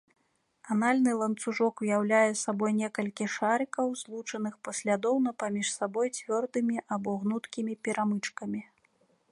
[0.75, 8.61] Анальны ланцужок уяўляе сабой некалькі шарыкаў, злучаных паслядоўна паміж сабой цвёрдымі або гнуткімі перамычкамі.